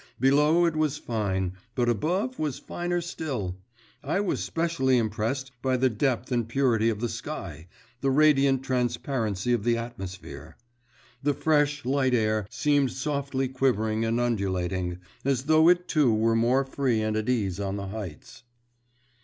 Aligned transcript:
Below 0.19 0.65
it 0.65 0.75
was 0.75 0.97
fine, 0.97 1.53
but 1.75 1.87
above 1.87 2.39
was 2.39 2.57
finer 2.57 3.01
still; 3.01 3.59
I 4.03 4.19
was 4.19 4.43
specially 4.43 4.97
impressed 4.97 5.51
by 5.61 5.77
the 5.77 5.91
depth 5.91 6.31
and 6.31 6.49
purity 6.49 6.89
of 6.89 6.99
the 7.01 7.07
sky, 7.07 7.67
the 7.99 8.09
radiant 8.09 8.63
transparency 8.63 9.53
of 9.53 9.63
the 9.63 9.77
atmosphere. 9.77 10.57
The 11.21 11.35
fresh, 11.35 11.85
light 11.85 12.15
air 12.15 12.47
seemed 12.49 12.91
softly 12.91 13.47
quivering 13.47 14.03
and 14.03 14.19
undulating, 14.19 14.97
as 15.23 15.43
though 15.43 15.69
it 15.69 15.87
too 15.87 16.11
were 16.11 16.35
more 16.35 16.65
free 16.65 17.03
and 17.03 17.15
at 17.15 17.29
ease 17.29 17.59
on 17.59 17.75
the 17.75 17.89
heights. 17.89 18.41